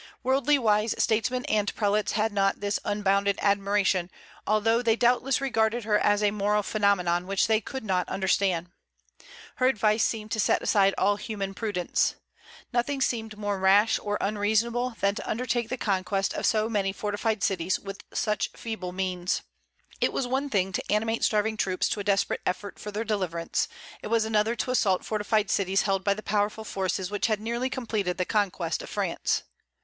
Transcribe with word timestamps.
Worldly 0.23 0.57
wise 0.57 0.95
statesmen 0.97 1.45
and 1.45 1.75
prelates 1.75 2.13
had 2.13 2.33
not 2.33 2.59
this 2.59 2.79
unbounded 2.83 3.37
admiration, 3.39 4.09
although 4.47 4.81
they 4.81 4.95
doubtless 4.95 5.39
regarded 5.39 5.83
her 5.83 5.99
as 5.99 6.23
a 6.23 6.31
moral 6.31 6.63
phenomenon 6.63 7.27
which 7.27 7.45
they 7.45 7.61
could 7.61 7.83
not 7.83 8.09
understand. 8.09 8.71
Her 9.57 9.67
advice 9.67 10.03
seemed 10.03 10.31
to 10.31 10.39
set 10.39 10.63
aside 10.63 10.95
all 10.97 11.17
human 11.17 11.53
prudence. 11.53 12.15
Nothing 12.73 12.99
seemed 12.99 13.37
more 13.37 13.59
rash 13.59 13.99
or 14.01 14.17
unreasonable 14.19 14.95
than 14.99 15.13
to 15.13 15.29
undertake 15.29 15.69
the 15.69 15.77
conquest 15.77 16.33
of 16.33 16.47
so 16.47 16.67
many 16.67 16.91
fortified 16.91 17.43
cities 17.43 17.79
with 17.79 18.01
such 18.11 18.49
feeble 18.55 18.91
means. 18.91 19.43
It 19.99 20.11
was 20.11 20.25
one 20.25 20.49
thing 20.49 20.71
to 20.71 20.91
animate 20.91 21.23
starving 21.23 21.57
troops 21.57 21.87
to 21.89 21.99
a 21.99 22.03
desperate 22.03 22.41
effort 22.43 22.79
for 22.79 22.89
their 22.89 23.03
deliverance; 23.05 23.67
it 24.01 24.07
was 24.07 24.25
another 24.25 24.55
to 24.55 24.71
assault 24.71 25.05
fortified 25.05 25.51
cities 25.51 25.83
held 25.83 26.03
by 26.03 26.15
the 26.15 26.23
powerful 26.23 26.63
forces 26.63 27.11
which 27.11 27.27
had 27.27 27.39
nearly 27.39 27.69
completed 27.69 28.17
the 28.17 28.25
conquest 28.25 28.81
of 28.81 28.89
France. 28.89 29.43